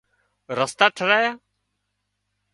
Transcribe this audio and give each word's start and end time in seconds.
رستا 0.59 0.85
ٽاهرايا 0.95 1.31